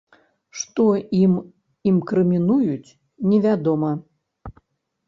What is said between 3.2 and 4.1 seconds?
невядома.